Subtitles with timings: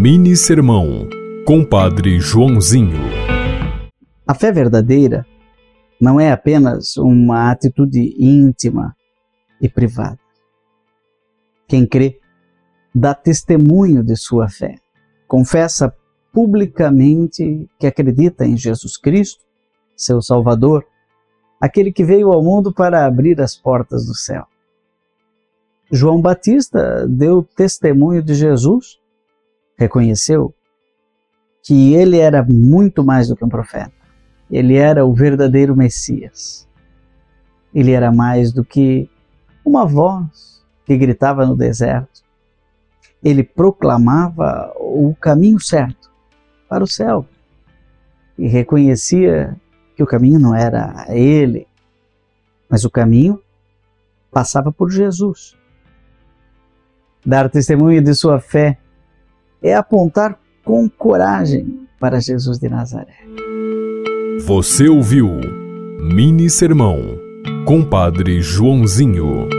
[0.00, 1.08] Mini Sermão,
[1.44, 3.00] Compadre Joãozinho.
[4.24, 5.26] A fé verdadeira
[6.00, 8.94] não é apenas uma atitude íntima
[9.60, 10.20] e privada.
[11.66, 12.20] Quem crê
[12.94, 14.76] dá testemunho de sua fé,
[15.26, 15.92] confessa
[16.32, 19.44] publicamente que acredita em Jesus Cristo,
[19.96, 20.86] seu Salvador,
[21.60, 24.46] aquele que veio ao mundo para abrir as portas do céu.
[25.90, 29.00] João Batista deu testemunho de Jesus,
[29.78, 30.52] reconheceu
[31.62, 33.92] que ele era muito mais do que um profeta.
[34.50, 36.68] Ele era o verdadeiro Messias.
[37.72, 39.08] Ele era mais do que
[39.64, 42.22] uma voz que gritava no deserto.
[43.22, 46.10] Ele proclamava o caminho certo
[46.68, 47.26] para o céu
[48.36, 49.56] e reconhecia
[49.94, 51.66] que o caminho não era ele,
[52.68, 53.40] mas o caminho
[54.30, 55.56] passava por Jesus.
[57.26, 58.78] Dar testemunho de sua fé
[59.62, 63.16] é apontar com coragem para Jesus de Nazaré.
[64.46, 65.28] Você ouviu
[66.00, 67.18] Mini Sermão,
[67.66, 69.57] Compadre Joãozinho.